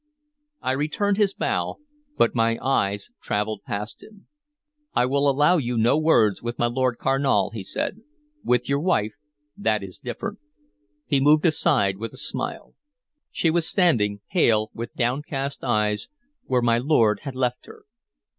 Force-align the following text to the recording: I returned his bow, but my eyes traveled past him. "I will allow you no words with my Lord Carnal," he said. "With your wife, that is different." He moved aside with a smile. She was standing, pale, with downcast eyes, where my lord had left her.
I 0.63 0.71
returned 0.71 1.17
his 1.17 1.35
bow, 1.35 1.75
but 2.17 2.33
my 2.33 2.57
eyes 2.59 3.11
traveled 3.21 3.61
past 3.67 4.01
him. 4.01 4.25
"I 4.95 5.05
will 5.05 5.29
allow 5.29 5.57
you 5.57 5.77
no 5.77 5.95
words 5.99 6.41
with 6.41 6.57
my 6.57 6.65
Lord 6.65 6.97
Carnal," 6.97 7.51
he 7.51 7.63
said. 7.63 8.01
"With 8.43 8.67
your 8.67 8.79
wife, 8.79 9.13
that 9.55 9.83
is 9.83 9.99
different." 9.99 10.39
He 11.05 11.19
moved 11.19 11.45
aside 11.45 11.97
with 11.97 12.13
a 12.13 12.17
smile. 12.17 12.73
She 13.29 13.51
was 13.51 13.67
standing, 13.67 14.21
pale, 14.31 14.71
with 14.73 14.95
downcast 14.95 15.63
eyes, 15.63 16.09
where 16.45 16.63
my 16.63 16.79
lord 16.79 17.19
had 17.19 17.35
left 17.35 17.67
her. 17.67 17.83